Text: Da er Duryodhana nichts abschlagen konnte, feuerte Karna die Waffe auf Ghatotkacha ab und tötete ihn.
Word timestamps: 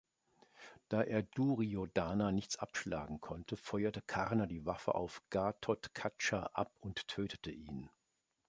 Da 0.89 1.03
er 1.03 1.21
Duryodhana 1.21 2.31
nichts 2.31 2.57
abschlagen 2.57 3.19
konnte, 3.21 3.55
feuerte 3.55 4.01
Karna 4.01 4.47
die 4.47 4.65
Waffe 4.65 4.95
auf 4.95 5.21
Ghatotkacha 5.29 6.41
ab 6.53 6.73
und 6.79 7.07
tötete 7.07 7.51
ihn. 7.51 7.87